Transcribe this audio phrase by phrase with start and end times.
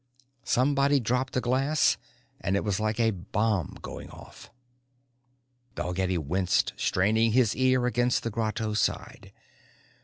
[0.45, 1.95] Somebody dropped a glass
[2.39, 4.49] and it was like a bomb going off.
[5.75, 9.31] Dalgetty winced, straining his ear against the grotto side.